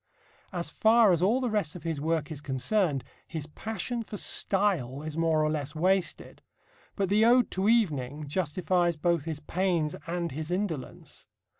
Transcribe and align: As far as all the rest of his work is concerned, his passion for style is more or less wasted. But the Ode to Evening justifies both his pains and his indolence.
As 0.51 0.71
far 0.71 1.11
as 1.11 1.21
all 1.21 1.39
the 1.39 1.47
rest 1.51 1.75
of 1.75 1.83
his 1.83 2.01
work 2.01 2.31
is 2.31 2.41
concerned, 2.41 3.03
his 3.27 3.45
passion 3.45 4.01
for 4.01 4.17
style 4.17 5.03
is 5.03 5.15
more 5.15 5.43
or 5.43 5.51
less 5.51 5.75
wasted. 5.75 6.41
But 6.95 7.07
the 7.09 7.23
Ode 7.23 7.51
to 7.51 7.69
Evening 7.69 8.27
justifies 8.27 8.95
both 8.97 9.25
his 9.25 9.39
pains 9.41 9.95
and 10.07 10.31
his 10.31 10.49
indolence. 10.49 11.27